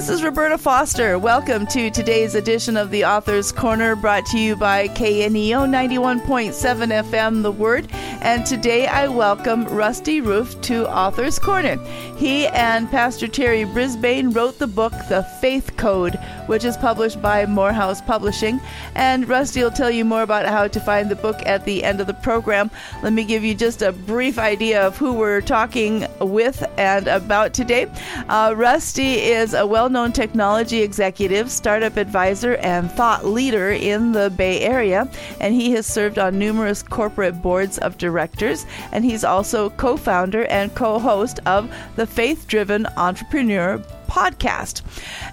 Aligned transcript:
This 0.00 0.08
is 0.08 0.22
Roberta 0.22 0.56
Foster. 0.56 1.18
Welcome 1.18 1.66
to 1.66 1.90
today's 1.90 2.34
edition 2.34 2.78
of 2.78 2.90
the 2.90 3.04
Author's 3.04 3.52
Corner, 3.52 3.94
brought 3.94 4.24
to 4.28 4.38
you 4.38 4.56
by 4.56 4.88
KNEO 4.88 5.68
91.7 5.68 7.10
FM, 7.10 7.42
The 7.42 7.52
Word. 7.52 7.86
And 7.92 8.46
today 8.46 8.86
I 8.86 9.08
welcome 9.08 9.66
Rusty 9.66 10.22
Rueff 10.22 10.58
to 10.62 10.88
Author's 10.88 11.38
Corner. 11.38 11.76
He 12.16 12.46
and 12.46 12.90
Pastor 12.90 13.28
Terry 13.28 13.64
Brisbane 13.64 14.30
wrote 14.30 14.58
the 14.58 14.66
book, 14.66 14.94
The 15.10 15.22
Faith 15.42 15.76
Code, 15.76 16.18
which 16.46 16.64
is 16.64 16.78
published 16.78 17.20
by 17.20 17.44
Morehouse 17.44 18.00
Publishing. 18.00 18.58
And 18.94 19.28
Rusty 19.28 19.62
will 19.62 19.70
tell 19.70 19.90
you 19.90 20.06
more 20.06 20.22
about 20.22 20.46
how 20.46 20.66
to 20.66 20.80
find 20.80 21.10
the 21.10 21.16
book 21.16 21.44
at 21.44 21.66
the 21.66 21.84
end 21.84 22.00
of 22.00 22.06
the 22.06 22.14
program. 22.14 22.70
Let 23.02 23.12
me 23.12 23.24
give 23.24 23.44
you 23.44 23.54
just 23.54 23.82
a 23.82 23.92
brief 23.92 24.38
idea 24.38 24.86
of 24.86 24.96
who 24.96 25.12
we're 25.12 25.42
talking 25.42 26.06
with 26.20 26.64
and 26.78 27.06
about 27.06 27.52
today. 27.52 27.86
Uh, 28.30 28.54
Rusty 28.56 29.16
is 29.16 29.52
a 29.52 29.66
well 29.66 29.89
known 29.90 30.12
technology 30.12 30.82
executive, 30.82 31.50
startup 31.50 31.96
advisor, 31.96 32.56
and 32.56 32.90
thought 32.90 33.26
leader 33.26 33.70
in 33.70 34.12
the 34.12 34.30
Bay 34.30 34.60
Area, 34.60 35.10
and 35.40 35.54
he 35.54 35.72
has 35.72 35.86
served 35.86 36.18
on 36.18 36.38
numerous 36.38 36.82
corporate 36.82 37.42
boards 37.42 37.78
of 37.78 37.98
directors. 37.98 38.66
And 38.92 39.04
he's 39.04 39.24
also 39.24 39.70
co 39.70 39.96
founder 39.96 40.44
and 40.46 40.74
co 40.74 40.98
host 40.98 41.40
of 41.46 41.72
the 41.96 42.06
Faith 42.06 42.46
Driven 42.46 42.86
Entrepreneur 42.96 43.78
podcast. 44.08 44.82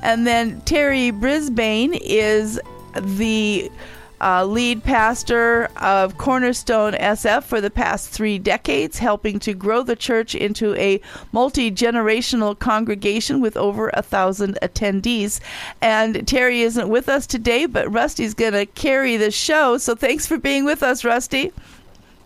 And 0.02 0.28
then 0.28 0.62
Terry 0.62 1.12
Brisbane 1.12 1.94
is 1.94 2.60
the 3.00 3.72
uh, 4.21 4.45
lead 4.45 4.84
pastor 4.84 5.70
of 5.77 6.17
Cornerstone 6.17 6.94
SF 6.94 7.44
for 7.44 7.62
the 7.62 7.70
past 7.70 8.09
three 8.09 8.40
decades, 8.40 8.99
helping 8.99 9.40
to 9.40 9.53
grow 9.53 9.84
the 9.84 9.95
church 9.95 10.35
into 10.35 10.76
a 10.76 11.02
multi 11.31 11.71
generational 11.71 12.57
congregation 12.57 13.41
with 13.41 13.57
over 13.57 13.90
a 13.93 14.02
thousand 14.02 14.57
attendees. 14.62 15.40
And 15.82 16.27
Terry 16.27 16.62
isn't 16.62 16.90
with 16.90 17.09
us 17.09 17.27
today, 17.27 17.65
but 17.65 17.91
Rusty's 17.91 18.34
going 18.34 18.54
to 18.54 18.65
carry 18.65 19.18
the 19.18 19.32
show. 19.32 19.77
So 19.77 19.96
thanks 19.96 20.26
for 20.26 20.37
being 20.37 20.65
with 20.65 20.84
us, 20.84 21.04
Rusty. 21.04 21.52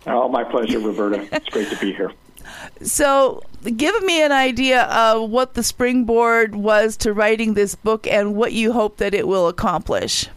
Oh, 0.06 0.28
my 0.28 0.44
pleasure, 0.44 0.80
Roberta. 0.80 1.28
it's 1.32 1.48
great 1.48 1.68
to 1.70 1.76
be 1.76 1.92
here. 1.92 2.12
So, 2.82 3.42
give 3.76 4.02
me 4.02 4.22
an 4.22 4.32
idea 4.32 4.82
of 4.84 5.30
what 5.30 5.54
the 5.54 5.62
springboard 5.62 6.54
was 6.54 6.96
to 6.98 7.12
writing 7.12 7.54
this 7.54 7.74
book 7.74 8.06
and 8.06 8.34
what 8.34 8.52
you 8.52 8.72
hope 8.72 8.96
that 8.96 9.14
it 9.14 9.28
will 9.28 9.48
accomplish. 9.48 10.28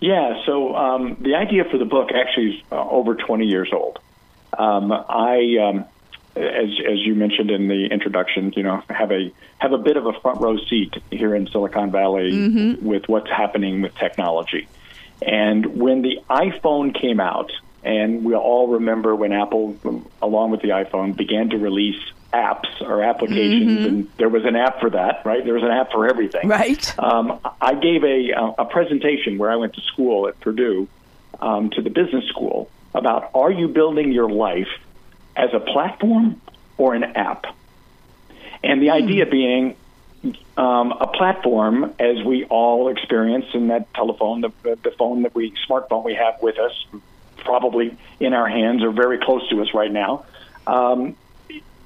Yeah, 0.00 0.44
so 0.46 0.74
um, 0.74 1.16
the 1.20 1.34
idea 1.34 1.64
for 1.70 1.76
the 1.76 1.84
book 1.84 2.10
actually 2.12 2.56
is 2.56 2.62
uh, 2.72 2.76
over 2.76 3.14
20 3.14 3.46
years 3.46 3.68
old. 3.72 3.98
Um, 4.56 4.92
I, 4.92 5.56
um, 5.62 5.84
as 6.36 6.70
as 6.88 6.98
you 7.04 7.14
mentioned 7.14 7.50
in 7.50 7.68
the 7.68 7.86
introduction, 7.86 8.52
you 8.56 8.62
know, 8.62 8.82
have 8.88 9.12
a 9.12 9.30
have 9.58 9.72
a 9.72 9.78
bit 9.78 9.96
of 9.96 10.06
a 10.06 10.12
front 10.20 10.40
row 10.40 10.56
seat 10.56 10.94
here 11.10 11.34
in 11.34 11.46
Silicon 11.48 11.90
Valley 11.90 12.32
mm-hmm. 12.32 12.86
with 12.86 13.08
what's 13.08 13.30
happening 13.30 13.82
with 13.82 13.94
technology. 13.96 14.68
And 15.22 15.78
when 15.78 16.02
the 16.02 16.20
iPhone 16.30 16.98
came 16.98 17.20
out, 17.20 17.52
and 17.82 18.24
we 18.24 18.34
all 18.34 18.68
remember 18.68 19.14
when 19.14 19.32
Apple, 19.32 19.76
along 20.22 20.50
with 20.50 20.62
the 20.62 20.68
iPhone, 20.68 21.16
began 21.16 21.50
to 21.50 21.58
release 21.58 22.00
apps 22.32 22.80
or 22.80 23.02
applications, 23.02 23.70
mm-hmm. 23.70 23.86
and 23.86 24.10
there 24.16 24.28
was 24.28 24.44
an 24.44 24.56
app 24.56 24.80
for 24.80 24.90
that, 24.90 25.22
right? 25.24 25.44
There 25.44 25.54
was 25.54 25.62
an 25.62 25.70
app 25.70 25.90
for 25.90 26.08
everything. 26.08 26.48
Right. 26.48 26.98
Um, 26.98 27.40
I 27.60 27.74
gave 27.74 28.04
a, 28.04 28.54
a 28.58 28.64
presentation 28.64 29.38
where 29.38 29.50
I 29.50 29.56
went 29.56 29.74
to 29.74 29.80
school 29.82 30.28
at 30.28 30.38
Purdue 30.40 30.88
um, 31.40 31.70
to 31.70 31.82
the 31.82 31.90
business 31.90 32.24
school 32.28 32.70
about 32.94 33.30
are 33.34 33.50
you 33.50 33.68
building 33.68 34.12
your 34.12 34.30
life 34.30 34.68
as 35.36 35.50
a 35.54 35.60
platform 35.60 36.40
or 36.76 36.94
an 36.94 37.04
app? 37.04 37.46
And 38.62 38.82
the 38.82 38.88
mm. 38.88 38.92
idea 38.92 39.26
being 39.26 39.76
um, 40.56 40.92
a 40.92 41.06
platform, 41.06 41.94
as 41.98 42.22
we 42.24 42.44
all 42.44 42.88
experience 42.88 43.46
in 43.54 43.68
that 43.68 43.92
telephone, 43.94 44.42
the, 44.42 44.52
the 44.82 44.90
phone 44.98 45.22
that 45.22 45.34
we, 45.34 45.54
smartphone 45.68 46.04
we 46.04 46.14
have 46.14 46.40
with 46.42 46.58
us, 46.58 46.72
probably 47.38 47.96
in 48.18 48.34
our 48.34 48.48
hands 48.48 48.82
or 48.82 48.90
very 48.90 49.18
close 49.18 49.48
to 49.48 49.62
us 49.62 49.68
right 49.72 49.90
now. 49.90 50.26
Um, 50.66 51.16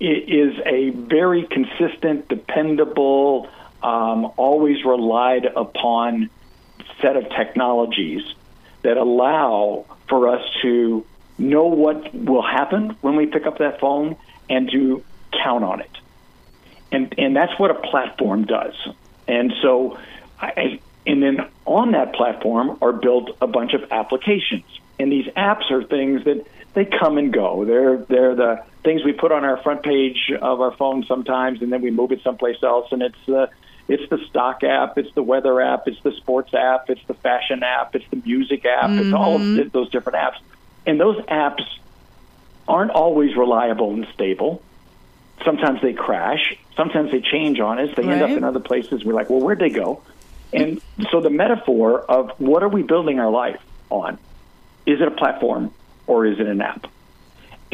is 0.01 0.59
a 0.67 0.91
very 0.91 1.45
consistent, 1.45 2.29
dependable, 2.29 3.49
um, 3.83 4.33
always 4.37 4.85
relied 4.85 5.45
upon 5.45 6.31
set 7.01 7.17
of 7.17 7.29
technologies 7.31 8.23
that 8.83 8.97
allow 8.97 9.85
for 10.09 10.29
us 10.29 10.43
to 10.63 11.05
know 11.39 11.65
what 11.65 12.15
will 12.15 12.43
happen 12.43 12.97
when 13.01 13.17
we 13.17 13.27
pick 13.27 13.47
up 13.47 13.59
that 13.59 13.81
phone 13.81 14.17
and 14.49 14.71
to 14.71 15.03
count 15.33 15.65
on 15.65 15.81
it. 15.81 15.91
And, 16.93 17.15
and 17.19 17.35
that's 17.35 17.59
what 17.59 17.71
a 17.71 17.75
platform 17.75 18.45
does. 18.45 18.75
And 19.27 19.53
so, 19.63 19.99
I, 20.41 20.81
and 21.07 21.23
then 21.23 21.49
on 21.65 21.93
that 21.93 22.15
platform 22.15 22.79
are 22.81 22.93
built 22.93 23.37
a 23.41 23.47
bunch 23.47 23.75
of 23.75 23.91
applications. 23.91 24.65
And 24.99 25.11
these 25.11 25.27
apps 25.35 25.71
are 25.71 25.83
things 25.83 26.25
that 26.25 26.47
they 26.75 26.85
come 26.85 27.19
and 27.19 27.33
go. 27.33 27.65
They're 27.65 27.99
they're 27.99 28.35
the 28.35 28.65
things 28.85 29.03
we 29.05 29.13
put 29.13 29.33
on 29.33 29.45
our 29.45 29.57
front 29.63 29.83
page 29.83 30.31
of 30.41 30.61
our 30.61 30.73
phone 30.77 31.05
sometimes, 31.05 31.63
and 31.63 31.73
then 31.73 31.83
we 31.83 31.91
move 31.91 32.13
it 32.13 32.23
someplace 32.23 32.63
else. 32.63 32.93
And 32.93 33.03
it's 33.03 33.19
the 33.27 33.51
it's 33.89 34.09
the 34.09 34.19
stock 34.29 34.63
app, 34.65 34.97
it's 34.97 35.13
the 35.15 35.23
weather 35.23 35.61
app, 35.61 35.89
it's 35.89 36.01
the 36.03 36.13
sports 36.13 36.55
app, 36.55 36.89
it's 36.89 37.05
the 37.07 37.15
fashion 37.15 37.63
app, 37.63 37.95
it's 37.95 38.09
the 38.11 38.23
music 38.25 38.65
app, 38.65 38.91
mm-hmm. 38.91 39.01
it's 39.01 39.13
all 39.13 39.37
of 39.37 39.43
mm-hmm. 39.43 39.69
those 39.73 39.91
different 39.91 40.19
apps. 40.19 40.39
And 40.87 40.99
those 40.99 41.17
apps 41.27 41.63
aren't 42.67 42.93
always 42.93 43.37
reliable 43.37 43.93
and 43.93 44.07
stable. 44.15 44.63
Sometimes 45.45 45.83
they 45.83 45.93
crash. 45.93 46.57
Sometimes 46.77 47.11
they 47.11 47.21
change 47.21 47.61
on 47.61 47.79
us. 47.79 47.95
They 47.95 48.05
right. 48.05 48.13
end 48.13 48.23
up 48.23 48.31
in 48.31 48.45
other 48.45 48.61
places. 48.61 49.05
We're 49.05 49.13
like, 49.13 49.29
well, 49.29 49.41
where'd 49.41 49.59
they 49.59 49.71
go? 49.71 50.03
And 50.53 50.81
so 51.11 51.21
the 51.21 51.31
metaphor 51.31 52.01
of 52.01 52.31
what 52.39 52.63
are 52.63 52.69
we 52.69 52.83
building 52.83 53.19
our 53.19 53.31
life 53.31 53.61
on? 53.91 54.19
Is 54.87 55.01
it 55.01 55.09
a 55.09 55.11
platform? 55.11 55.73
or 56.07 56.27
is 56.27 56.39
it 56.39 56.47
an 56.47 56.61
app? 56.61 56.87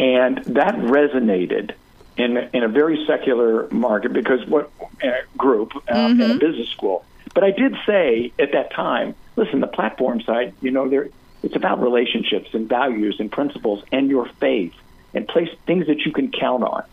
And 0.00 0.38
that 0.54 0.76
resonated 0.76 1.74
in 2.16 2.38
in 2.54 2.62
a 2.62 2.68
very 2.68 3.04
secular 3.06 3.68
market 3.68 4.14
because 4.14 4.46
what 4.46 4.70
uh, 5.04 5.10
group 5.36 5.76
uh, 5.76 5.80
mm-hmm. 5.94 6.22
in 6.22 6.30
a 6.30 6.38
business 6.38 6.70
school. 6.70 7.04
But 7.34 7.44
I 7.44 7.50
did 7.50 7.76
say 7.86 8.32
at 8.38 8.52
that 8.52 8.72
time, 8.72 9.14
listen, 9.36 9.60
the 9.60 9.66
platform 9.66 10.22
side, 10.22 10.54
you 10.62 10.70
know, 10.70 10.88
there 10.88 11.10
it's 11.42 11.54
about 11.54 11.82
relationships 11.82 12.48
and 12.54 12.66
values 12.66 13.20
and 13.20 13.30
principles 13.30 13.84
and 13.92 14.08
your 14.08 14.26
faith 14.40 14.72
and 15.12 15.28
place 15.28 15.50
things 15.66 15.86
that 15.88 16.00
you 16.06 16.12
can 16.12 16.32
count 16.32 16.64
on. 16.64 16.84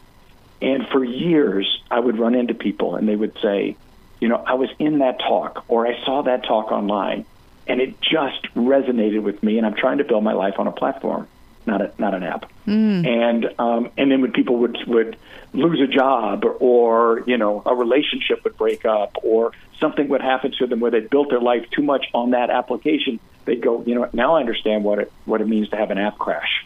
And 0.62 0.86
for 0.90 1.02
years, 1.02 1.82
I 1.90 2.02
would 2.02 2.20
run 2.20 2.36
into 2.36 2.56
people 2.56 2.96
and 2.98 3.08
they 3.08 3.16
would 3.16 3.38
say, 3.42 3.78
you 4.20 4.28
know, 4.28 4.44
I 4.46 4.56
was 4.56 4.70
in 4.80 5.00
that 5.00 5.20
talk 5.20 5.64
or 5.70 5.88
I 5.88 6.04
saw 6.04 6.24
that 6.24 6.44
talk 6.44 6.74
online 6.74 7.26
and 7.68 7.80
it 7.80 8.02
just 8.02 8.44
resonated 8.54 9.22
with 9.22 9.42
me. 9.42 9.58
And 9.58 9.66
I'm 9.66 9.76
trying 9.76 10.00
to 10.00 10.04
build 10.04 10.26
my 10.26 10.34
life 10.34 10.60
on 10.60 10.68
a 10.68 10.74
platform, 10.74 11.28
not 11.68 11.82
a, 11.82 11.92
not 11.98 12.14
an 12.14 12.24
app. 12.24 12.52
Mm. 12.66 13.08
And 13.08 13.60
um, 13.60 13.92
and 13.98 14.12
then 14.12 14.22
when 14.22 14.32
people 14.32 14.58
would 14.58 14.78
would 14.88 15.18
lose 15.54 15.80
a 15.82 15.88
job 15.88 16.44
or, 16.60 17.24
you 17.26 17.38
know 17.38 17.62
a 17.66 17.76
relationship 17.76 18.44
would 18.44 18.58
break 18.58 18.86
up 18.86 19.18
or 19.24 19.52
something 19.80 20.08
would 20.10 20.22
happen 20.22 20.52
to 20.60 20.68
them 20.68 20.80
where 20.80 20.92
they 20.92 21.02
built 21.02 21.30
their 21.30 21.40
life 21.40 21.70
too 21.72 21.84
much 21.84 22.08
on 22.14 22.32
that 22.32 22.50
application, 22.50 23.20
they'd 23.46 23.62
go, 23.62 23.84
you 23.86 23.96
know, 23.96 24.10
now 24.14 24.36
I 24.36 24.40
understand 24.40 24.84
what 24.84 25.00
it 25.00 25.12
what 25.26 25.42
it 25.42 25.48
means 25.48 25.70
to 25.70 25.76
have 25.76 25.92
an 25.92 25.98
app 25.98 26.18
crash 26.18 26.66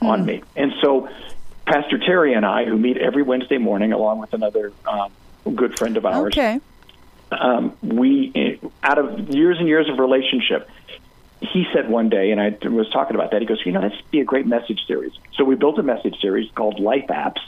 mm. 0.00 0.06
on 0.08 0.24
me. 0.24 0.42
And 0.56 0.72
so 0.80 1.08
Pastor 1.66 1.98
Terry 1.98 2.34
and 2.34 2.44
I, 2.44 2.64
who 2.64 2.76
meet 2.76 2.96
every 2.96 3.22
Wednesday 3.22 3.58
morning, 3.58 3.92
along 3.92 4.18
with 4.18 4.32
another 4.32 4.72
um, 4.86 5.12
good 5.54 5.78
friend 5.78 5.96
of 5.96 6.04
ours, 6.04 6.32
okay 6.34 6.60
um, 7.32 7.76
we 7.82 8.60
out 8.82 8.98
of 8.98 9.30
years 9.30 9.58
and 9.58 9.68
years 9.68 9.88
of 9.88 9.98
relationship 9.98 10.68
he 11.42 11.66
said 11.72 11.88
one 11.88 12.08
day 12.08 12.30
and 12.30 12.40
i 12.40 12.56
was 12.68 12.88
talking 12.90 13.14
about 13.16 13.32
that 13.32 13.40
he 13.40 13.46
goes 13.46 13.60
you 13.64 13.72
know 13.72 13.80
that'd 13.80 13.98
be 14.10 14.20
a 14.20 14.24
great 14.24 14.46
message 14.46 14.80
series. 14.86 15.12
So 15.34 15.44
we 15.44 15.54
built 15.54 15.78
a 15.78 15.82
message 15.82 16.20
series 16.20 16.50
called 16.52 16.78
life 16.78 17.06
apps. 17.08 17.40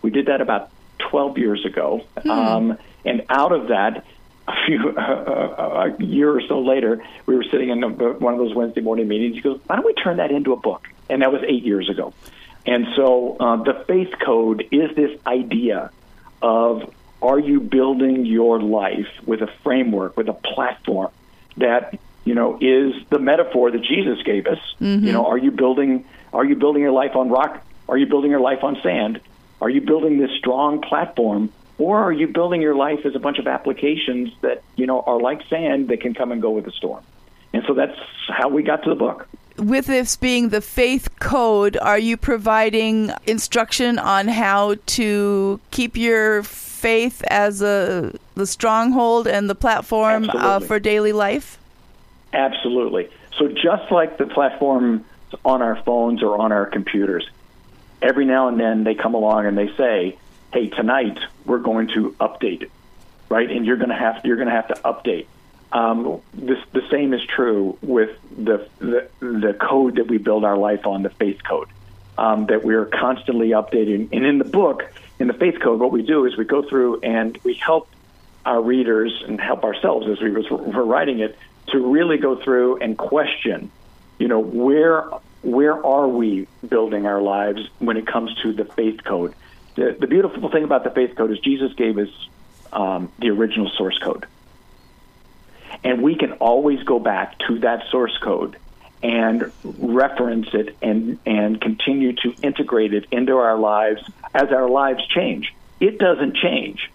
We 0.00 0.10
did 0.10 0.26
that 0.26 0.40
about 0.40 0.70
12 0.98 1.38
years 1.38 1.64
ago. 1.64 2.04
Hmm. 2.22 2.30
um, 2.30 2.78
and 3.04 3.24
out 3.28 3.52
of 3.52 3.68
that 3.68 4.04
a 4.48 4.66
few 4.66 4.90
uh, 4.96 5.92
a 5.98 6.02
year 6.02 6.30
or 6.30 6.40
so 6.40 6.60
later 6.60 7.04
we 7.26 7.36
were 7.36 7.44
sitting 7.44 7.68
in 7.68 7.82
one 7.82 8.34
of 8.34 8.38
those 8.38 8.54
wednesday 8.54 8.80
morning 8.80 9.08
meetings. 9.08 9.36
He 9.36 9.40
goes 9.40 9.60
why 9.66 9.76
don't 9.76 9.86
we 9.86 9.94
turn 9.94 10.16
that 10.16 10.30
into 10.30 10.52
a 10.52 10.56
book? 10.56 10.88
And 11.08 11.22
that 11.22 11.32
was 11.32 11.42
eight 11.46 11.64
years 11.64 11.90
ago. 11.90 12.14
And 12.64 12.86
so 12.96 13.36
uh, 13.38 13.56
the 13.62 13.84
faith 13.86 14.14
code 14.24 14.66
is 14.70 14.94
this 14.94 15.18
idea 15.26 15.90
of 16.40 16.92
are 17.20 17.38
you 17.38 17.60
building 17.60 18.26
your 18.26 18.60
life 18.60 19.08
with 19.24 19.42
a 19.42 19.48
framework, 19.62 20.16
with 20.16 20.28
a 20.28 20.32
platform 20.32 21.10
that 21.56 21.98
you 22.24 22.34
know 22.34 22.58
is 22.60 22.94
the 23.10 23.18
metaphor 23.18 23.70
that 23.70 23.82
Jesus 23.82 24.22
gave 24.22 24.46
us? 24.46 24.58
Mm-hmm. 24.80 25.06
You 25.06 25.12
know, 25.12 25.26
are 25.26 25.38
you 25.38 25.50
building 25.50 26.04
are 26.32 26.44
you 26.44 26.56
building 26.56 26.82
your 26.82 26.92
life 26.92 27.16
on 27.16 27.28
rock? 27.28 27.64
Are 27.88 27.96
you 27.96 28.06
building 28.06 28.30
your 28.30 28.40
life 28.40 28.62
on 28.62 28.80
sand? 28.82 29.20
Are 29.60 29.70
you 29.70 29.80
building 29.80 30.18
this 30.18 30.30
strong 30.38 30.80
platform, 30.80 31.52
or 31.78 31.98
are 31.98 32.12
you 32.12 32.26
building 32.26 32.62
your 32.62 32.74
life 32.74 33.04
as 33.04 33.14
a 33.14 33.20
bunch 33.20 33.38
of 33.38 33.46
applications 33.46 34.32
that 34.40 34.62
you 34.76 34.86
know 34.86 35.00
are 35.02 35.20
like 35.20 35.42
sand 35.48 35.88
that 35.88 36.00
can 36.00 36.14
come 36.14 36.32
and 36.32 36.40
go 36.42 36.50
with 36.50 36.64
the 36.64 36.72
storm? 36.72 37.04
And 37.52 37.62
so 37.66 37.74
that's 37.74 37.98
how 38.28 38.48
we 38.48 38.62
got 38.62 38.82
to 38.84 38.90
the 38.90 38.96
book 38.96 39.28
with 39.56 39.86
this 39.86 40.16
being 40.16 40.48
the 40.48 40.60
faith 40.60 41.18
code, 41.18 41.76
are 41.76 41.98
you 41.98 42.16
providing 42.16 43.12
instruction 43.26 43.98
on 43.98 44.28
how 44.28 44.76
to 44.86 45.60
keep 45.70 45.96
your 45.96 46.42
faith 46.42 47.22
as 47.28 47.62
a 47.62 48.12
the 48.34 48.46
stronghold 48.46 49.28
and 49.28 49.48
the 49.48 49.54
platform 49.54 50.30
uh, 50.32 50.60
for 50.60 50.80
daily 50.80 51.12
life? 51.12 51.58
Absolutely. 52.32 53.10
So 53.38 53.48
just 53.48 53.90
like 53.90 54.18
the 54.18 54.26
platform 54.26 55.04
on 55.44 55.62
our 55.62 55.76
phones 55.82 56.22
or 56.22 56.38
on 56.38 56.52
our 56.52 56.66
computers, 56.66 57.28
every 58.00 58.24
now 58.24 58.48
and 58.48 58.58
then 58.58 58.84
they 58.84 58.94
come 58.94 59.14
along 59.14 59.46
and 59.46 59.56
they 59.56 59.74
say, 59.76 60.18
"Hey, 60.52 60.68
tonight 60.68 61.18
we're 61.44 61.58
going 61.58 61.88
to 61.88 62.12
update 62.20 62.62
it." 62.62 62.70
Right? 63.28 63.50
And 63.50 63.64
you're 63.64 63.76
going 63.76 63.90
to 63.90 63.96
have 63.96 64.24
you're 64.24 64.36
going 64.36 64.48
to 64.48 64.54
have 64.54 64.68
to 64.68 64.74
update. 64.84 65.26
Um, 65.72 66.20
this, 66.34 66.58
the 66.72 66.86
same 66.90 67.14
is 67.14 67.22
true 67.24 67.78
with 67.80 68.10
the, 68.36 68.68
the, 68.78 69.08
the 69.20 69.56
code 69.58 69.96
that 69.96 70.06
we 70.06 70.18
build 70.18 70.44
our 70.44 70.56
life 70.58 70.86
on, 70.86 71.02
the 71.02 71.08
faith 71.08 71.42
code, 71.42 71.68
um, 72.18 72.44
that 72.46 72.62
we're 72.62 72.84
constantly 72.84 73.48
updating. 73.50 74.10
And 74.12 74.26
in 74.26 74.36
the 74.36 74.44
book, 74.44 74.92
in 75.18 75.28
the 75.28 75.32
faith 75.32 75.60
code, 75.62 75.80
what 75.80 75.90
we 75.90 76.02
do 76.02 76.26
is 76.26 76.36
we 76.36 76.44
go 76.44 76.60
through 76.60 77.00
and 77.00 77.38
we 77.42 77.54
help 77.54 77.88
our 78.44 78.60
readers 78.60 79.24
and 79.26 79.40
help 79.40 79.64
ourselves 79.64 80.08
as 80.08 80.20
we 80.20 80.30
were 80.30 80.84
writing 80.84 81.20
it 81.20 81.38
to 81.72 81.92
really 81.92 82.18
go 82.18 82.36
through 82.36 82.78
and 82.78 82.96
question, 82.96 83.70
you 84.18 84.28
know, 84.28 84.40
where 84.40 85.04
where 85.42 85.84
are 85.84 86.06
we 86.06 86.46
building 86.66 87.04
our 87.04 87.20
lives 87.20 87.68
when 87.80 87.96
it 87.96 88.06
comes 88.06 88.32
to 88.42 88.52
the 88.52 88.64
faith 88.64 89.02
code? 89.02 89.34
The, 89.74 89.96
the 89.98 90.06
beautiful 90.06 90.50
thing 90.50 90.64
about 90.64 90.84
the 90.84 90.90
faith 90.90 91.16
code 91.16 91.32
is 91.32 91.38
Jesus 91.40 91.72
gave 91.74 91.98
us 91.98 92.10
um, 92.72 93.10
the 93.18 93.30
original 93.30 93.68
source 93.70 93.98
code. 93.98 94.26
And 95.82 96.02
we 96.02 96.14
can 96.14 96.32
always 96.34 96.82
go 96.84 97.00
back 97.00 97.38
to 97.48 97.58
that 97.60 97.88
source 97.90 98.16
code 98.18 98.56
and 99.02 99.50
reference 99.64 100.48
it 100.52 100.76
and, 100.80 101.18
and 101.26 101.60
continue 101.60 102.12
to 102.12 102.34
integrate 102.42 102.94
it 102.94 103.06
into 103.10 103.36
our 103.36 103.58
lives 103.58 104.02
as 104.32 104.50
our 104.50 104.68
lives 104.68 105.04
change. 105.08 105.52
It 105.80 105.98
doesn't 105.98 106.36
change, 106.36 106.88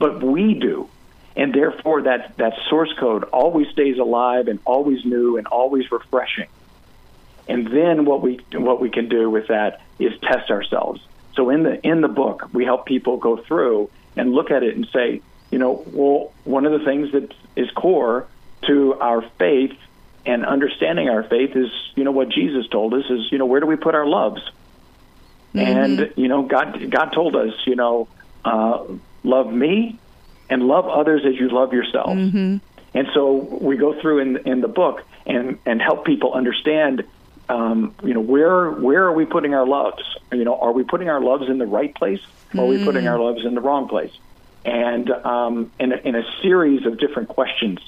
but 0.00 0.20
we 0.20 0.54
do. 0.54 0.88
And 1.36 1.52
therefore, 1.52 2.02
that, 2.02 2.36
that 2.38 2.54
source 2.70 2.92
code 2.98 3.24
always 3.24 3.68
stays 3.68 3.98
alive 3.98 4.48
and 4.48 4.58
always 4.64 5.04
new 5.04 5.36
and 5.36 5.46
always 5.46 5.90
refreshing. 5.92 6.48
And 7.46 7.66
then 7.68 8.06
what 8.06 8.22
we, 8.22 8.40
what 8.54 8.80
we 8.80 8.90
can 8.90 9.08
do 9.08 9.28
with 9.28 9.48
that 9.48 9.82
is 9.98 10.18
test 10.20 10.50
ourselves. 10.50 11.00
So 11.34 11.50
in 11.50 11.62
the, 11.62 11.86
in 11.86 12.00
the 12.00 12.08
book, 12.08 12.48
we 12.52 12.64
help 12.64 12.86
people 12.86 13.18
go 13.18 13.36
through 13.36 13.90
and 14.16 14.32
look 14.32 14.50
at 14.50 14.62
it 14.62 14.74
and 14.76 14.88
say, 14.92 15.20
you 15.50 15.58
know, 15.58 15.84
well, 15.88 16.32
one 16.44 16.64
of 16.64 16.72
the 16.72 16.84
things 16.84 17.12
that 17.12 17.32
is 17.54 17.70
core 17.72 18.26
to 18.62 18.94
our 18.94 19.22
faith 19.38 19.76
and 20.24 20.44
understanding 20.44 21.08
our 21.08 21.22
faith 21.22 21.54
is, 21.54 21.70
you 21.94 22.04
know, 22.04 22.10
what 22.10 22.30
Jesus 22.30 22.66
told 22.68 22.94
us 22.94 23.04
is, 23.10 23.30
you 23.30 23.38
know, 23.38 23.46
where 23.46 23.60
do 23.60 23.66
we 23.66 23.76
put 23.76 23.94
our 23.94 24.06
loves? 24.06 24.42
Mm-hmm. 25.54 25.58
And 25.58 26.12
you 26.16 26.28
know, 26.28 26.42
God, 26.42 26.90
God 26.90 27.10
told 27.10 27.36
us, 27.36 27.54
you 27.66 27.76
know, 27.76 28.08
uh, 28.44 28.84
love 29.22 29.52
me 29.52 29.98
and 30.48 30.62
love 30.62 30.86
others 30.86 31.22
as 31.26 31.34
you 31.38 31.48
love 31.48 31.72
yourself. 31.72 32.10
Mm-hmm. 32.10 32.56
And 32.94 33.08
so 33.12 33.34
we 33.34 33.76
go 33.76 34.00
through 34.00 34.20
in 34.20 34.36
in 34.48 34.60
the 34.60 34.68
book 34.68 35.02
and 35.26 35.58
and 35.66 35.80
help 35.80 36.04
people 36.04 36.32
understand 36.32 37.04
um, 37.48 37.94
you 38.02 38.14
know 38.14 38.20
where 38.20 38.70
where 38.70 39.04
are 39.04 39.12
we 39.12 39.24
putting 39.24 39.54
our 39.54 39.66
loves 39.66 40.02
you 40.32 40.44
know 40.44 40.58
are 40.58 40.72
we 40.72 40.82
putting 40.82 41.08
our 41.08 41.20
loves 41.20 41.48
in 41.48 41.58
the 41.58 41.66
right 41.66 41.94
place 41.94 42.20
or 42.56 42.64
are 42.64 42.66
we 42.66 42.84
putting 42.84 43.04
mm. 43.04 43.10
our 43.10 43.20
loves 43.20 43.44
in 43.44 43.54
the 43.54 43.60
wrong 43.60 43.88
place 43.88 44.10
and 44.66 45.08
um, 45.10 45.70
in, 45.78 45.92
a, 45.92 45.96
in 45.96 46.16
a 46.16 46.24
series 46.42 46.84
of 46.86 46.98
different 46.98 47.28
questions 47.28 47.78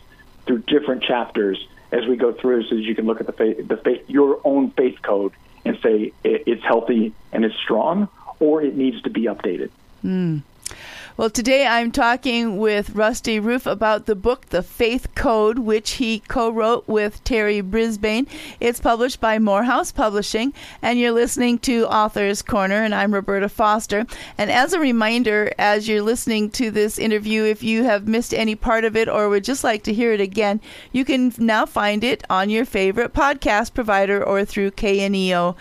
through 0.47 0.59
different 0.59 1.03
chapters 1.03 1.67
as 1.91 2.07
we 2.07 2.17
go 2.17 2.33
through, 2.33 2.65
so 2.65 2.77
that 2.77 2.83
you 2.83 2.95
can 2.95 3.07
look 3.07 3.21
at 3.21 3.27
the 3.27 3.33
faith, 3.33 3.67
the 3.67 3.77
faith, 3.79 4.03
your 4.09 4.41
own 4.45 4.71
faith 4.71 5.03
code 5.03 5.33
and 5.65 5.77
say 5.83 6.13
it's 6.23 6.63
healthy 6.63 7.13
and 7.33 7.45
it's 7.45 7.57
strong, 7.57 8.09
or 8.39 8.63
it 8.63 8.77
needs 8.77 9.03
to 9.03 9.11
be 9.11 9.23
updated. 9.23 9.71
Mm. 10.05 10.43
Well, 11.19 11.31
today 11.31 11.67
I'm 11.67 11.91
talking 11.91 12.59
with 12.59 12.91
Rusty 12.91 13.41
Rueff 13.41 13.67
about 13.67 14.07
the 14.07 14.15
book, 14.15 14.51
The 14.51 14.63
Faith 14.63 15.17
Code, 15.17 15.59
which 15.59 15.95
he 15.95 16.21
co 16.21 16.49
wrote 16.49 16.87
with 16.87 17.25
Terry 17.25 17.61
Brisbane. 17.61 18.29
It's 18.61 18.79
published 18.79 19.21
by 19.21 19.41
Morehouse 19.41 19.91
Publishing, 19.91 20.55
and 20.81 20.97
you're 20.97 21.11
listening 21.11 21.59
to 21.59 21.89
Author's 21.89 22.41
Corner, 22.41 22.85
and 22.85 22.95
I'm 22.95 23.13
Roberta 23.13 23.49
Foster. 23.49 24.07
And 24.39 24.49
as 24.49 24.73
a 24.73 24.79
reminder, 24.79 25.51
as 25.59 25.89
you're 25.89 26.03
listening 26.03 26.51
to 26.51 26.71
this 26.71 27.01
interview, 27.01 27.43
if 27.43 27.65
you 27.65 27.83
have 27.83 28.07
missed 28.07 28.33
any 28.33 28.55
part 28.55 28.85
of 28.85 28.95
it 28.95 29.09
or 29.09 29.29
would 29.29 29.43
just 29.43 29.65
like 29.65 29.83
to 29.83 29.93
hear 29.93 30.13
it 30.13 30.21
again, 30.21 30.61
you 30.93 31.05
can 31.05 31.35
now 31.37 31.67
find 31.67 32.05
it 32.05 32.23
on 32.31 32.49
your 32.49 32.65
favorite 32.65 33.13
podcast 33.13 33.75
provider 33.75 34.23
or 34.23 34.45
through 34.45 34.71
kneo.org. 34.71 35.57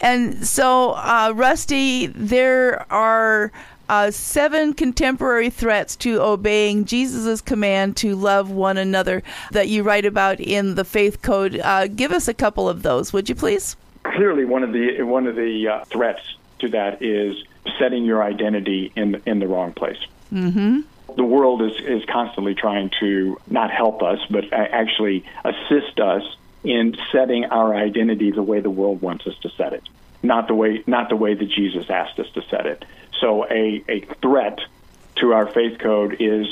And 0.00 0.46
so, 0.46 0.92
uh, 0.92 1.32
Rusty, 1.34 2.06
there 2.06 2.90
are 2.92 3.50
uh, 3.88 4.10
seven 4.10 4.74
contemporary 4.74 5.50
threats 5.50 5.96
to 5.96 6.20
obeying 6.20 6.84
Jesus' 6.84 7.40
command 7.40 7.96
to 7.98 8.14
love 8.14 8.50
one 8.50 8.76
another 8.76 9.22
that 9.50 9.68
you 9.68 9.82
write 9.82 10.04
about 10.04 10.40
in 10.40 10.74
the 10.74 10.84
Faith 10.84 11.22
Code. 11.22 11.60
Uh, 11.62 11.86
give 11.86 12.12
us 12.12 12.28
a 12.28 12.34
couple 12.34 12.68
of 12.68 12.82
those, 12.82 13.12
would 13.12 13.28
you 13.28 13.34
please? 13.34 13.76
Clearly, 14.04 14.44
one 14.44 14.62
of 14.62 14.72
the 14.72 15.02
one 15.02 15.26
of 15.26 15.36
the 15.36 15.68
uh, 15.68 15.84
threats 15.86 16.20
to 16.60 16.68
that 16.68 17.02
is 17.02 17.42
setting 17.78 18.04
your 18.04 18.22
identity 18.22 18.92
in 18.96 19.20
in 19.26 19.38
the 19.38 19.46
wrong 19.46 19.72
place. 19.72 19.98
Mm-hmm. 20.32 20.80
The 21.16 21.24
world 21.24 21.62
is 21.62 21.72
is 21.80 22.04
constantly 22.06 22.54
trying 22.54 22.90
to 23.00 23.40
not 23.48 23.70
help 23.70 24.02
us, 24.02 24.18
but 24.30 24.52
actually 24.52 25.24
assist 25.44 26.00
us 26.00 26.22
in 26.68 26.94
setting 27.10 27.46
our 27.46 27.74
identity 27.74 28.30
the 28.30 28.42
way 28.42 28.60
the 28.60 28.68
world 28.68 29.00
wants 29.00 29.26
us 29.26 29.32
to 29.38 29.48
set 29.56 29.72
it, 29.72 29.82
not 30.22 30.48
the 30.48 30.54
way 30.54 30.84
not 30.86 31.08
the 31.08 31.16
way 31.16 31.32
that 31.32 31.48
Jesus 31.48 31.88
asked 31.88 32.18
us 32.18 32.30
to 32.34 32.42
set 32.50 32.66
it. 32.66 32.84
So 33.20 33.46
a 33.46 33.82
a 33.88 34.00
threat 34.20 34.58
to 35.16 35.32
our 35.32 35.46
faith 35.46 35.78
code 35.78 36.18
is 36.20 36.46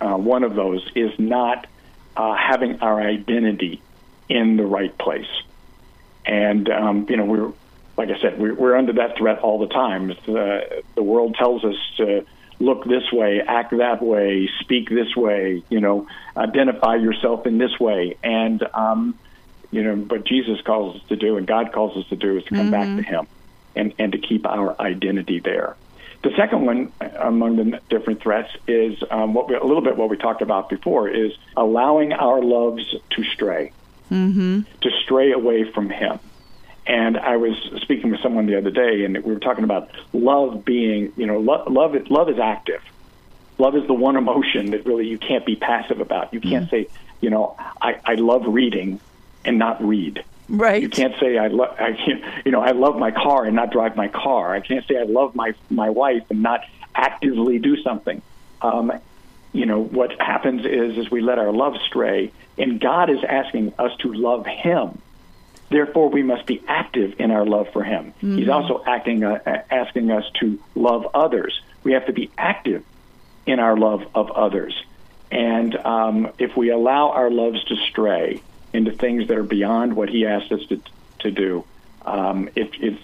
uh, 0.00 0.16
one 0.16 0.42
of 0.42 0.56
those 0.56 0.84
is 0.96 1.16
not 1.20 1.68
uh, 2.16 2.34
having 2.34 2.80
our 2.80 3.00
identity 3.00 3.80
in 4.28 4.56
the 4.56 4.66
right 4.66 4.96
place, 4.98 5.30
and 6.26 6.68
um, 6.68 7.06
you 7.08 7.16
know 7.16 7.24
we're 7.24 7.52
like 7.96 8.08
I 8.10 8.20
said 8.20 8.40
we're, 8.40 8.76
under 8.76 8.94
that 8.94 9.16
threat 9.16 9.38
all 9.38 9.60
the 9.60 9.72
time. 9.72 10.10
Uh, 10.10 10.82
the 10.96 11.02
world 11.04 11.36
tells 11.38 11.64
us 11.64 11.76
to 11.98 12.26
look 12.58 12.84
this 12.84 13.12
way, 13.12 13.40
act 13.40 13.70
that 13.76 14.02
way, 14.02 14.48
speak 14.60 14.88
this 14.88 15.14
way, 15.14 15.62
you 15.68 15.80
know, 15.80 16.08
identify 16.36 16.96
yourself 16.96 17.46
in 17.46 17.58
this 17.58 17.78
way, 17.78 18.16
and 18.24 18.60
um, 18.74 19.16
you 19.74 19.82
know, 19.82 19.96
what 19.96 20.24
Jesus 20.24 20.60
calls 20.60 20.96
us 20.96 21.08
to 21.08 21.16
do 21.16 21.36
and 21.36 21.46
God 21.46 21.72
calls 21.72 21.96
us 21.96 22.08
to 22.08 22.16
do 22.16 22.38
is 22.38 22.44
to 22.44 22.50
come 22.50 22.70
mm-hmm. 22.70 22.96
back 22.96 22.96
to 22.96 23.02
Him 23.02 23.26
and, 23.74 23.92
and 23.98 24.12
to 24.12 24.18
keep 24.18 24.46
our 24.46 24.80
identity 24.80 25.40
there. 25.40 25.76
The 26.22 26.30
second 26.36 26.64
one 26.64 26.92
among 27.16 27.56
the 27.56 27.80
different 27.90 28.22
threats 28.22 28.50
is 28.68 29.02
um, 29.10 29.34
what 29.34 29.48
we, 29.48 29.56
a 29.56 29.64
little 29.64 29.82
bit 29.82 29.96
what 29.96 30.08
we 30.08 30.16
talked 30.16 30.42
about 30.42 30.70
before 30.70 31.08
is 31.08 31.32
allowing 31.56 32.12
our 32.12 32.40
loves 32.40 32.94
to 33.10 33.24
stray, 33.24 33.72
mm-hmm. 34.10 34.60
to 34.80 34.90
stray 35.02 35.32
away 35.32 35.70
from 35.70 35.90
Him. 35.90 36.20
And 36.86 37.18
I 37.18 37.36
was 37.36 37.56
speaking 37.82 38.10
with 38.10 38.20
someone 38.20 38.46
the 38.46 38.56
other 38.56 38.70
day, 38.70 39.04
and 39.04 39.14
we 39.24 39.32
were 39.32 39.40
talking 39.40 39.64
about 39.64 39.90
love 40.12 40.64
being, 40.64 41.12
you 41.16 41.26
know, 41.26 41.38
lo- 41.40 41.64
love. 41.68 41.94
Love 42.10 42.28
is 42.28 42.38
active. 42.38 42.82
Love 43.58 43.74
is 43.74 43.86
the 43.86 43.94
one 43.94 44.16
emotion 44.16 44.70
that 44.70 44.86
really 44.86 45.06
you 45.08 45.18
can't 45.18 45.44
be 45.44 45.56
passive 45.56 46.00
about. 46.00 46.32
You 46.32 46.40
can't 46.40 46.70
mm-hmm. 46.70 46.86
say, 46.86 46.88
you 47.20 47.30
know, 47.30 47.56
I, 47.80 48.00
I 48.04 48.14
love 48.14 48.44
reading, 48.46 49.00
and 49.44 49.58
not 49.58 49.84
read. 49.84 50.24
Right. 50.48 50.82
You 50.82 50.88
can't 50.88 51.14
say 51.18 51.38
I 51.38 51.48
love 51.48 51.74
I 51.78 51.92
can't 51.92 52.22
you 52.44 52.52
know 52.52 52.60
I 52.60 52.72
love 52.72 52.98
my 52.98 53.10
car 53.10 53.44
and 53.44 53.56
not 53.56 53.70
drive 53.70 53.96
my 53.96 54.08
car. 54.08 54.54
I 54.54 54.60
can't 54.60 54.86
say 54.86 54.98
I 54.98 55.04
love 55.04 55.34
my 55.34 55.54
my 55.70 55.90
wife 55.90 56.24
and 56.30 56.42
not 56.42 56.60
actively 56.94 57.58
do 57.58 57.82
something. 57.82 58.20
Um, 58.60 58.92
you 59.52 59.66
know 59.66 59.82
what 59.82 60.20
happens 60.20 60.66
is 60.66 60.98
is 60.98 61.10
we 61.10 61.22
let 61.22 61.38
our 61.38 61.52
love 61.52 61.76
stray, 61.86 62.32
and 62.58 62.80
God 62.80 63.08
is 63.08 63.24
asking 63.24 63.72
us 63.78 63.96
to 64.00 64.12
love 64.12 64.46
Him. 64.46 65.00
Therefore, 65.70 66.10
we 66.10 66.22
must 66.22 66.44
be 66.46 66.62
active 66.68 67.18
in 67.18 67.30
our 67.30 67.46
love 67.46 67.68
for 67.72 67.82
Him. 67.82 68.12
Mm-hmm. 68.18 68.36
He's 68.36 68.48
also 68.48 68.82
acting 68.86 69.24
uh, 69.24 69.62
asking 69.70 70.10
us 70.10 70.24
to 70.40 70.58
love 70.74 71.08
others. 71.14 71.58
We 71.84 71.92
have 71.92 72.06
to 72.06 72.12
be 72.12 72.30
active 72.36 72.84
in 73.46 73.60
our 73.60 73.76
love 73.76 74.06
of 74.14 74.30
others. 74.30 74.74
And 75.30 75.74
um, 75.76 76.32
if 76.38 76.56
we 76.56 76.70
allow 76.70 77.10
our 77.10 77.30
loves 77.30 77.64
to 77.64 77.76
stray, 77.90 78.42
into 78.74 78.92
things 78.92 79.28
that 79.28 79.38
are 79.38 79.44
beyond 79.44 79.96
what 79.96 80.08
he 80.08 80.26
asked 80.26 80.52
us 80.52 80.66
to 80.66 80.80
to 81.20 81.30
do, 81.30 81.64
um, 82.04 82.48
it, 82.54 82.70
it's 82.80 83.02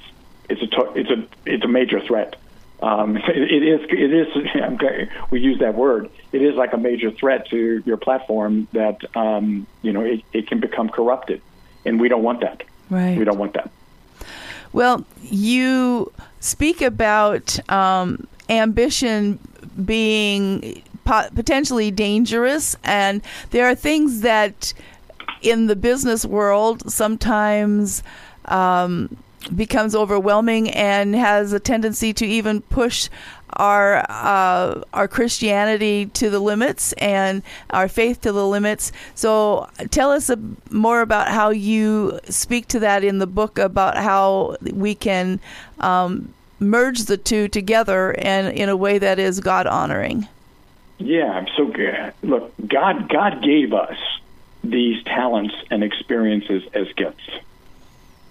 it's 0.51 0.63
a 0.63 0.93
it's 0.95 1.11
a 1.11 1.27
it's 1.47 1.65
a 1.65 1.69
major 1.69 2.01
threat. 2.01 2.37
Um, 2.83 3.17
it, 3.17 3.25
it 3.29 3.63
is 3.63 3.81
it 3.89 4.13
is 4.13 5.09
we 5.31 5.41
use 5.41 5.61
that 5.61 5.75
word. 5.75 6.11
It 6.33 6.43
is 6.43 6.55
like 6.57 6.73
a 6.73 6.79
major 6.79 7.11
threat 7.11 7.49
to 7.49 7.83
your 7.87 7.97
platform 7.97 8.69
that 8.73 8.99
um, 9.17 9.67
you 9.83 9.93
know 9.93 10.03
it, 10.03 10.23
it 10.33 10.49
can 10.49 10.61
become 10.61 10.89
corrupted, 10.89 11.41
and 11.85 12.01
we 12.01 12.09
don't 12.09 12.23
want 12.23 12.41
that. 12.41 12.65
Right. 12.91 13.17
We 13.17 13.25
don't 13.25 13.39
want 13.39 13.55
that. 13.55 13.71
Well, 14.73 15.05
you 15.23 16.13
speak 16.41 16.81
about 16.81 17.59
um, 17.71 18.27
ambition 18.49 19.39
being 19.85 20.83
potentially 21.05 21.91
dangerous, 21.91 22.77
and 22.85 23.23
there 23.51 23.67
are 23.67 23.75
things 23.75 24.21
that 24.21 24.73
in 25.43 25.67
the 25.67 25.77
business 25.77 26.25
world, 26.25 26.91
sometimes 26.91 28.03
um, 28.47 29.17
becomes 29.55 29.95
overwhelming 29.95 30.71
and 30.71 31.15
has 31.15 31.53
a 31.53 31.61
tendency 31.61 32.13
to 32.13 32.27
even 32.27 32.61
push 32.63 33.09
our 33.55 34.05
uh, 34.09 34.83
our 34.93 35.09
Christianity 35.09 36.07
to 36.07 36.31
the 36.31 36.39
limits 36.39 36.93
and 36.95 37.43
our 37.71 37.89
faith 37.89 38.21
to 38.23 38.33
the 38.33 38.47
limits. 38.47 38.93
So 39.15 39.69
tell 39.91 40.11
us 40.13 40.31
a, 40.31 40.39
more 40.71 41.01
about 41.01 41.29
how 41.29 41.51
you 41.51 42.21
speak 42.29 42.69
to 42.69 42.81
that 42.81 43.03
in 43.03 43.19
the 43.19 43.27
book 43.27 43.59
about 43.59 43.97
how 43.97 44.57
we 44.73 44.95
can 44.95 45.41
um, 45.81 46.33
merge 46.61 47.05
the 47.05 47.17
two 47.17 47.49
together 47.49 48.15
and 48.19 48.57
in 48.57 48.69
a 48.69 48.77
way 48.77 48.99
that 48.99 49.19
is 49.19 49.41
God 49.41 49.67
honoring. 49.67 50.29
Yeah, 50.99 51.31
I'm 51.33 51.49
so 51.57 51.67
glad. 51.67 52.15
look, 52.23 52.53
God 52.67 53.09
God 53.09 53.43
gave 53.43 53.73
us 53.73 53.99
these 54.63 55.03
talents 55.05 55.55
and 55.71 55.83
experiences 55.83 56.63
as 56.75 56.87
gifts 56.97 57.29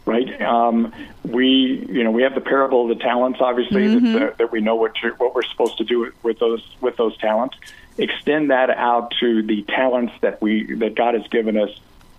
right? 0.10 0.42
Um, 0.42 0.92
we, 1.24 1.86
you 1.88 2.04
know, 2.04 2.10
we 2.10 2.24
have 2.24 2.34
the 2.34 2.42
parable 2.42 2.90
of 2.90 2.98
the 2.98 3.04
talents, 3.04 3.40
obviously, 3.42 3.86
mm-hmm. 3.86 4.14
that, 4.14 4.38
that, 4.40 4.52
we 4.52 4.60
know 4.60 4.76
what 4.76 4.96
what 5.18 5.36
we're 5.36 5.44
supposed 5.44 5.78
to 5.78 5.84
do 5.84 6.12
with 6.24 6.40
those 6.40 6.68
with 6.82 6.98
those 6.98 7.16
talents. 7.18 7.56
Extend 7.98 8.50
that 8.50 8.72
out 8.72 9.14
to 9.20 9.44
the 9.44 9.62
talents 9.64 10.14
that 10.22 10.42
we 10.42 10.74
that 10.76 10.96
God 10.96 11.14
has 11.14 11.28
given 11.28 11.58
us, 11.58 11.70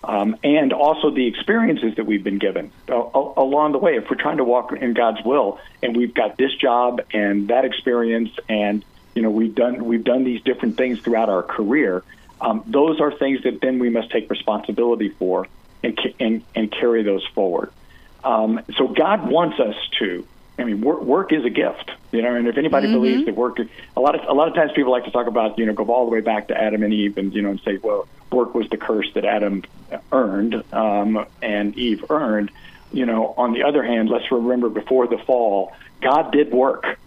um, 0.05 0.37
and 0.45 0.73
also 0.73 1.11
the 1.11 1.27
experiences 1.27 1.97
that 1.97 2.07
we've 2.07 2.23
been 2.23 2.39
given 2.39 2.71
uh, 2.89 2.95
along 2.95 3.73
the 3.73 3.79
way. 3.79 3.97
If 3.97 4.09
we're 4.09 4.17
trying 4.17 4.37
to 4.37 4.45
walk 4.45 4.73
in 4.73 4.95
God's 4.95 5.25
will, 5.25 5.59
and 5.83 5.97
we've 5.97 6.15
got 6.15 6.37
this 6.37 6.55
job 6.55 7.01
and 7.13 7.49
that 7.49 7.65
experience, 7.65 8.31
and 8.49 8.85
you 9.17 9.23
know, 9.23 9.31
we've 9.31 9.55
done 9.55 9.85
we've 9.85 10.05
done 10.05 10.23
these 10.23 10.43
different 10.43 10.77
things 10.77 11.01
throughout 11.01 11.29
our 11.29 11.43
career. 11.43 12.05
Um, 12.41 12.63
those 12.67 13.01
are 13.01 13.13
things 13.13 13.43
that 13.45 13.61
then 13.61 13.79
we 13.79 13.91
must 13.91 14.11
take 14.11 14.31
responsibility 14.31 15.11
for 15.11 15.47
and, 15.83 15.99
and, 16.19 16.43
and 16.55 16.71
carry 16.71 17.03
those 17.03 17.27
forward. 17.35 17.71
Um, 18.25 18.61
so 18.77 18.89
God 18.89 19.29
wants 19.31 19.59
us 19.61 19.77
to. 19.99 20.27
I 20.59 20.65
mean, 20.65 20.83
work, 20.83 21.01
work 21.01 21.33
is 21.33 21.45
a 21.45 21.51
gift, 21.51 21.91
you 22.13 22.21
know. 22.21 22.35
And 22.35 22.47
if 22.47 22.59
anybody 22.59 22.87
mm-hmm. 22.87 22.97
believes 22.97 23.25
that 23.25 23.35
work, 23.35 23.59
a 23.97 24.01
lot 24.01 24.15
of 24.15 24.29
a 24.29 24.35
lot 24.35 24.49
of 24.49 24.55
times 24.55 24.73
people 24.73 24.93
like 24.93 25.05
to 25.05 25.11
talk 25.11 25.27
about, 25.27 25.59
you 25.59 25.65
know, 25.65 25.73
go 25.73 25.85
all 25.87 26.05
the 26.05 26.11
way 26.11 26.21
back 26.21 26.49
to 26.49 26.61
Adam 26.61 26.83
and 26.83 26.93
Eve, 26.93 27.17
and 27.17 27.33
you 27.33 27.41
know, 27.41 27.51
and 27.51 27.61
say, 27.61 27.79
well, 27.79 28.07
work 28.31 28.55
was 28.55 28.69
the 28.69 28.77
curse 28.77 29.11
that 29.15 29.25
Adam 29.25 29.63
earned 30.13 30.63
um, 30.73 31.25
and 31.41 31.77
Eve 31.79 32.05
earned. 32.11 32.51
You 32.93 33.07
know, 33.07 33.33
on 33.39 33.53
the 33.53 33.63
other 33.63 33.83
hand, 33.83 34.11
let's 34.11 34.31
remember 34.31 34.69
before 34.69 35.07
the 35.07 35.19
fall, 35.19 35.73
God 36.03 36.33
did 36.33 36.53
work. 36.53 36.99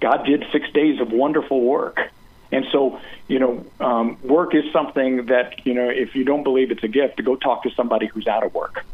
God 0.00 0.24
did 0.24 0.44
six 0.50 0.70
days 0.72 1.00
of 1.00 1.12
wonderful 1.12 1.60
work. 1.60 2.10
And 2.54 2.66
so, 2.70 3.00
you 3.26 3.40
know, 3.40 3.66
um, 3.80 4.16
work 4.22 4.54
is 4.54 4.62
something 4.72 5.26
that, 5.26 5.66
you 5.66 5.74
know, 5.74 5.88
if 5.90 6.14
you 6.14 6.24
don't 6.24 6.44
believe 6.44 6.70
it's 6.70 6.84
a 6.84 6.88
gift, 6.88 7.16
to 7.16 7.24
go 7.24 7.34
talk 7.34 7.64
to 7.64 7.70
somebody 7.70 8.06
who's 8.06 8.28
out 8.28 8.44
of 8.44 8.54
work. 8.54 8.84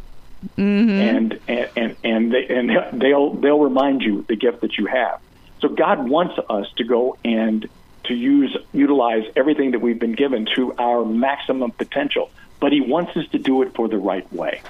Mm-hmm. 0.56 0.90
And, 0.90 1.40
and 1.46 1.68
and 1.76 1.96
and 2.02 2.32
they 2.32 2.46
and 2.46 3.02
they'll 3.02 3.34
they'll 3.34 3.58
remind 3.60 4.00
you 4.00 4.24
the 4.26 4.36
gift 4.36 4.62
that 4.62 4.78
you 4.78 4.86
have. 4.86 5.20
So 5.60 5.68
God 5.68 6.08
wants 6.08 6.38
us 6.48 6.72
to 6.76 6.84
go 6.84 7.18
and 7.22 7.68
to 8.04 8.14
use 8.14 8.56
utilize 8.72 9.24
everything 9.36 9.72
that 9.72 9.80
we've 9.80 9.98
been 9.98 10.14
given 10.14 10.48
to 10.56 10.72
our 10.78 11.04
maximum 11.04 11.72
potential, 11.72 12.30
but 12.58 12.72
He 12.72 12.80
wants 12.80 13.14
us 13.18 13.28
to 13.32 13.38
do 13.38 13.60
it 13.60 13.74
for 13.74 13.88
the 13.88 13.98
right 13.98 14.30
way, 14.32 14.62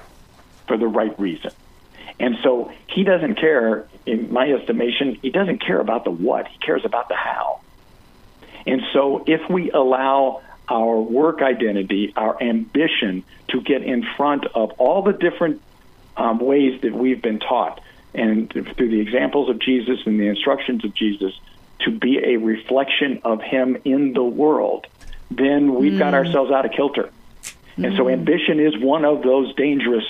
for 0.67 0.77
the 0.77 0.89
right 0.89 1.17
reason. 1.21 1.53
And 2.19 2.39
so 2.43 2.73
He 2.89 3.05
doesn't 3.05 3.37
care, 3.37 3.87
in 4.05 4.33
my 4.33 4.51
estimation, 4.51 5.15
He 5.23 5.31
doesn't 5.31 5.59
care 5.65 5.79
about 5.79 6.03
the 6.03 6.11
what. 6.11 6.49
He 6.49 6.59
cares 6.59 6.85
about 6.85 7.07
the 7.07 7.15
how. 7.15 7.60
And 8.67 8.83
so 8.93 9.25
if 9.27 9.49
we 9.49 9.71
allow 9.71 10.43
our 10.69 11.01
work 11.01 11.43
identity, 11.43 12.13
our 12.17 12.41
ambition 12.43 13.25
to 13.49 13.61
get 13.61 13.83
in 13.83 14.07
front 14.17 14.47
of 14.55 14.73
all 14.73 15.03
the 15.03 15.13
different 15.13 15.61
um, 16.17 16.39
ways 16.39 16.81
that 16.83 16.93
we've 16.93 17.21
been 17.21 17.41
taught, 17.41 17.81
and 18.15 18.51
through 18.51 18.89
the 18.89 19.01
examples 19.01 19.49
of 19.49 19.59
Jesus 19.59 20.01
and 20.07 20.19
the 20.19 20.27
instructions 20.27 20.85
of 20.85 20.95
Jesus, 20.95 21.33
to 21.81 21.91
be 21.91 22.19
a 22.19 22.37
reflection 22.37 23.21
of 23.25 23.41
Him 23.41 23.79
in 23.85 24.13
the 24.13 24.23
world, 24.23 24.87
then 25.31 25.75
we've 25.75 25.93
mm. 25.93 25.99
got 25.99 26.15
ourselves 26.15 26.51
out 26.51 26.65
of 26.65 26.73
kilter. 26.73 27.11
Mm. 27.77 27.87
And 27.87 27.97
so, 27.97 28.05
mm. 28.05 28.13
ambition 28.13 28.61
is 28.61 28.77
one 28.79 29.05
of 29.05 29.23
those 29.23 29.55
dangerous 29.55 30.05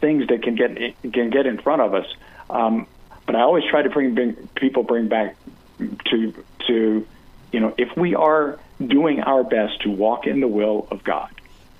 things 0.00 0.28
that 0.28 0.42
can 0.42 0.54
get 0.54 0.76
can 1.12 1.30
get 1.30 1.46
in 1.46 1.58
front 1.58 1.82
of 1.82 1.94
us. 1.94 2.06
Um, 2.48 2.86
but 3.26 3.36
I 3.36 3.42
always 3.42 3.64
try 3.64 3.82
to 3.82 3.90
bring, 3.90 4.14
bring 4.14 4.34
people 4.56 4.82
bring 4.82 5.08
back 5.08 5.36
to 5.78 6.34
to 6.66 7.06
you 7.52 7.60
know 7.60 7.74
if 7.76 7.96
we 7.96 8.14
are 8.14 8.58
doing 8.84 9.20
our 9.20 9.44
best 9.44 9.82
to 9.82 9.90
walk 9.90 10.26
in 10.26 10.40
the 10.40 10.48
will 10.48 10.86
of 10.90 11.04
God. 11.04 11.30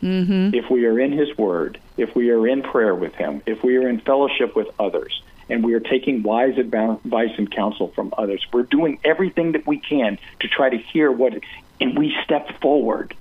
Mm-hmm. 0.03 0.55
If 0.55 0.71
we 0.71 0.87
are 0.87 0.99
in 0.99 1.13
His 1.13 1.37
Word, 1.37 1.79
if 1.99 2.17
we 2.17 2.31
are 2.31 2.49
in 2.49 2.63
prayer 2.63 2.95
with 2.95 3.15
Him, 3.15 3.43
if 3.45 3.63
we 3.63 3.77
are 3.77 3.87
in 3.87 4.01
fellowship 4.01 4.57
with 4.57 4.69
others, 4.79 5.23
and 5.51 5.63
we 5.65 5.75
are 5.75 5.81
taking 5.81 6.23
wise 6.23 6.57
advice 6.57 7.33
and 7.37 7.51
counsel 7.51 7.89
from 7.89 8.15
others, 8.17 8.47
we're 8.53 8.63
doing 8.63 8.99
everything 9.05 9.53
that 9.53 9.67
we 9.67 9.79
can 9.79 10.19
to 10.41 10.49
try 10.49 10.71
to 10.71 10.79
hear 10.79 11.13
what, 11.13 11.35
and 11.81 11.99
we 11.99 12.17
step 12.25 12.61
forward. 12.61 13.15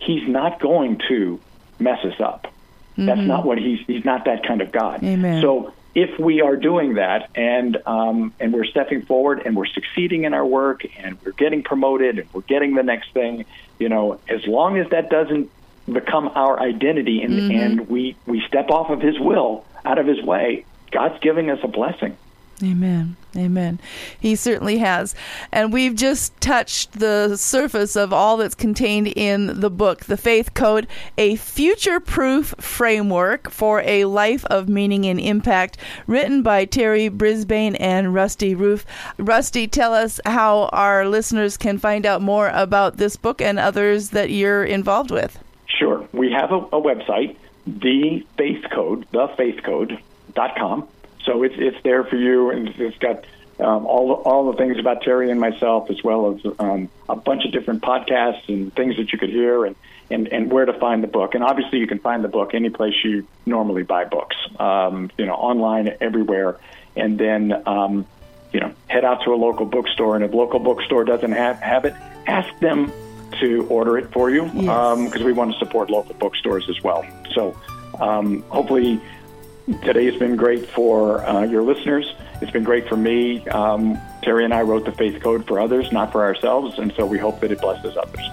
He's 0.00 0.28
not 0.28 0.58
going 0.58 1.00
to 1.08 1.40
mess 1.78 2.04
us 2.04 2.20
up. 2.20 2.44
Mm-hmm. 2.92 3.06
That's 3.06 3.20
not 3.20 3.44
what 3.44 3.58
he's. 3.58 3.80
He's 3.86 4.04
not 4.04 4.24
that 4.24 4.44
kind 4.44 4.60
of 4.60 4.72
God. 4.72 5.04
Amen. 5.04 5.40
So 5.40 5.72
if 5.94 6.18
we 6.18 6.40
are 6.40 6.56
doing 6.56 6.94
that 6.94 7.30
and 7.34 7.76
um, 7.86 8.32
and 8.38 8.52
we're 8.52 8.64
stepping 8.64 9.02
forward 9.02 9.42
and 9.44 9.56
we're 9.56 9.66
succeeding 9.66 10.24
in 10.24 10.34
our 10.34 10.46
work 10.46 10.82
and 10.98 11.18
we're 11.22 11.32
getting 11.32 11.62
promoted 11.62 12.18
and 12.18 12.32
we're 12.32 12.42
getting 12.42 12.74
the 12.74 12.82
next 12.82 13.12
thing, 13.12 13.44
you 13.78 13.88
know, 13.88 14.20
as 14.28 14.46
long 14.46 14.78
as 14.78 14.88
that 14.90 15.10
doesn't 15.10 15.50
become 15.92 16.30
our 16.34 16.60
identity 16.60 17.22
and, 17.22 17.32
mm-hmm. 17.32 17.58
and 17.58 17.88
we 17.88 18.16
we 18.26 18.42
step 18.46 18.70
off 18.70 18.90
of 18.90 19.00
His 19.00 19.18
will 19.18 19.64
out 19.84 19.98
of 19.98 20.06
His 20.06 20.22
way, 20.22 20.64
God's 20.90 21.18
giving 21.20 21.50
us 21.50 21.58
a 21.62 21.68
blessing. 21.68 22.16
Amen. 22.62 23.16
Amen. 23.36 23.78
He 24.18 24.34
certainly 24.34 24.78
has. 24.78 25.14
And 25.52 25.72
we've 25.72 25.94
just 25.94 26.38
touched 26.40 26.98
the 26.98 27.36
surface 27.36 27.94
of 27.94 28.12
all 28.12 28.36
that's 28.36 28.54
contained 28.54 29.08
in 29.08 29.60
the 29.60 29.70
book, 29.70 30.06
The 30.06 30.16
Faith 30.16 30.54
Code, 30.54 30.88
a 31.16 31.36
future 31.36 32.00
proof 32.00 32.54
framework 32.58 33.50
for 33.50 33.82
a 33.82 34.06
life 34.06 34.44
of 34.46 34.68
meaning 34.68 35.06
and 35.06 35.20
impact, 35.20 35.78
written 36.06 36.42
by 36.42 36.64
Terry 36.64 37.08
Brisbane 37.08 37.76
and 37.76 38.12
Rusty 38.12 38.54
Rueff. 38.56 38.84
Rusty, 39.18 39.68
tell 39.68 39.94
us 39.94 40.20
how 40.24 40.64
our 40.72 41.06
listeners 41.06 41.56
can 41.56 41.78
find 41.78 42.04
out 42.04 42.22
more 42.22 42.48
about 42.48 42.96
this 42.96 43.16
book 43.16 43.40
and 43.40 43.58
others 43.58 44.10
that 44.10 44.30
you're 44.30 44.64
involved 44.64 45.12
with. 45.12 45.38
Sure. 45.66 46.04
We 46.12 46.32
have 46.32 46.50
a, 46.50 46.56
a 46.56 46.80
website, 46.80 47.36
The 47.66 48.26
Faith 48.36 48.64
Code, 48.72 49.06
thefaithcode.com 49.12 50.88
so 51.24 51.42
it's 51.42 51.54
it's 51.58 51.82
there 51.82 52.04
for 52.04 52.16
you, 52.16 52.50
and 52.50 52.68
it's 52.68 52.98
got 52.98 53.24
um, 53.60 53.86
all 53.86 54.12
all 54.12 54.50
the 54.50 54.58
things 54.58 54.78
about 54.78 55.02
Terry 55.02 55.30
and 55.30 55.40
myself, 55.40 55.90
as 55.90 56.02
well 56.02 56.34
as 56.34 56.52
um, 56.58 56.88
a 57.08 57.16
bunch 57.16 57.44
of 57.44 57.52
different 57.52 57.82
podcasts 57.82 58.48
and 58.48 58.74
things 58.74 58.96
that 58.96 59.12
you 59.12 59.18
could 59.18 59.30
hear, 59.30 59.64
and, 59.64 59.76
and 60.10 60.28
and 60.28 60.52
where 60.52 60.64
to 60.64 60.72
find 60.74 61.02
the 61.02 61.08
book. 61.08 61.34
And 61.34 61.42
obviously, 61.42 61.78
you 61.78 61.86
can 61.86 61.98
find 61.98 62.22
the 62.22 62.28
book 62.28 62.54
any 62.54 62.70
place 62.70 62.94
you 63.04 63.26
normally 63.46 63.82
buy 63.82 64.04
books, 64.04 64.36
um, 64.58 65.10
you 65.18 65.26
know, 65.26 65.34
online 65.34 65.94
everywhere. 66.00 66.58
And 66.96 67.18
then 67.18 67.62
um, 67.66 68.06
you 68.52 68.60
know, 68.60 68.72
head 68.86 69.04
out 69.04 69.22
to 69.24 69.32
a 69.32 69.36
local 69.36 69.66
bookstore, 69.66 70.16
and 70.16 70.24
if 70.24 70.32
local 70.32 70.58
bookstore 70.58 71.04
doesn't 71.04 71.32
have 71.32 71.58
have 71.60 71.84
it, 71.84 71.94
ask 72.26 72.48
them 72.60 72.92
to 73.40 73.66
order 73.68 73.98
it 73.98 74.10
for 74.12 74.30
you 74.30 74.44
because 74.44 74.64
yes. 74.64 75.16
um, 75.16 75.24
we 75.24 75.32
want 75.32 75.52
to 75.52 75.58
support 75.58 75.90
local 75.90 76.14
bookstores 76.14 76.68
as 76.68 76.82
well. 76.82 77.04
So 77.34 77.56
um, 78.00 78.42
hopefully 78.48 79.00
Today 79.68 80.06
has 80.06 80.16
been 80.16 80.34
great 80.34 80.66
for 80.70 81.22
uh, 81.26 81.42
your 81.42 81.62
listeners. 81.62 82.14
It's 82.40 82.50
been 82.50 82.64
great 82.64 82.88
for 82.88 82.96
me. 82.96 83.46
Um, 83.48 84.00
Terry 84.22 84.44
and 84.46 84.54
I 84.54 84.62
wrote 84.62 84.86
the 84.86 84.92
faith 84.92 85.22
code 85.22 85.46
for 85.46 85.60
others, 85.60 85.92
not 85.92 86.10
for 86.10 86.22
ourselves, 86.22 86.78
and 86.78 86.90
so 86.94 87.04
we 87.04 87.18
hope 87.18 87.40
that 87.40 87.52
it 87.52 87.60
blesses 87.60 87.94
others. 87.94 88.30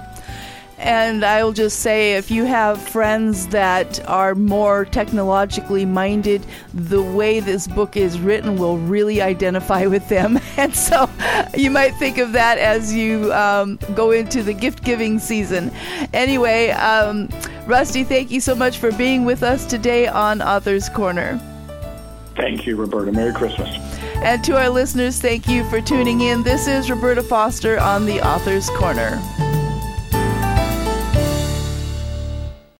And 0.77 1.23
I 1.23 1.43
will 1.43 1.53
just 1.53 1.79
say 1.79 2.15
if 2.15 2.29
you 2.29 2.43
have 2.45 2.81
friends 2.81 3.47
that 3.47 4.05
are 4.09 4.35
more 4.35 4.85
technologically 4.85 5.85
minded, 5.85 6.45
the 6.73 7.01
way 7.01 7.39
this 7.39 7.67
book 7.67 7.95
is 7.95 8.19
written 8.19 8.57
will 8.57 8.77
really 8.77 9.21
identify 9.21 9.85
with 9.87 10.07
them. 10.09 10.39
And 10.57 10.75
so 10.75 11.09
you 11.55 11.69
might 11.69 11.91
think 11.95 12.17
of 12.17 12.31
that 12.31 12.57
as 12.57 12.93
you 12.93 13.33
um, 13.33 13.77
go 13.93 14.11
into 14.11 14.41
the 14.41 14.53
gift 14.53 14.83
giving 14.83 15.19
season. 15.19 15.71
Anyway, 16.13 16.69
um, 16.69 17.29
Rusty, 17.65 18.03
thank 18.03 18.31
you 18.31 18.39
so 18.39 18.55
much 18.55 18.77
for 18.77 18.91
being 18.93 19.25
with 19.25 19.43
us 19.43 19.65
today 19.65 20.07
on 20.07 20.41
Author's 20.41 20.89
Corner. 20.89 21.39
Thank 22.35 22.65
you, 22.65 22.75
Roberta. 22.75 23.11
Merry 23.11 23.33
Christmas. 23.33 23.69
And 24.17 24.43
to 24.43 24.57
our 24.57 24.69
listeners, 24.69 25.19
thank 25.19 25.47
you 25.47 25.63
for 25.69 25.81
tuning 25.81 26.21
in. 26.21 26.43
This 26.43 26.67
is 26.67 26.89
Roberta 26.89 27.23
Foster 27.23 27.79
on 27.79 28.05
the 28.05 28.21
Author's 28.25 28.69
Corner. 28.71 29.21